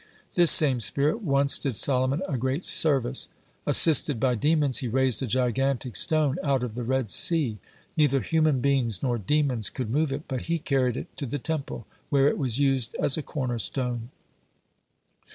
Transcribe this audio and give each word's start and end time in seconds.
This 0.33 0.49
same 0.49 0.79
spirit 0.79 1.21
once 1.21 1.59
did 1.59 1.77
Solomon 1.77 2.23
a 2.27 2.35
great 2.35 2.65
service. 2.65 3.29
Assisted 3.67 4.19
by 4.19 4.33
demons, 4.33 4.79
he 4.79 4.87
raised 4.87 5.21
a 5.21 5.27
gigantic 5.27 5.95
stone 5.95 6.37
out 6.41 6.63
of 6.63 6.73
the 6.73 6.81
Red 6.81 7.11
Sea. 7.11 7.59
Neither 7.95 8.21
human 8.21 8.61
beings 8.61 9.03
nor 9.03 9.19
demons 9.19 9.69
could 9.69 9.91
move 9.91 10.11
it, 10.11 10.23
but 10.27 10.41
he 10.49 10.57
carried 10.57 10.97
it 10.97 11.15
to 11.17 11.27
the 11.27 11.37
Temple, 11.37 11.85
where 12.09 12.27
it 12.27 12.39
was 12.39 12.57
used 12.57 12.95
as 12.99 13.15
a 13.15 13.21
cornerstone. 13.21 14.09